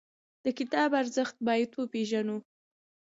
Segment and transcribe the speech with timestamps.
[0.43, 2.37] د کتاب ارزښت باید وپېژنو.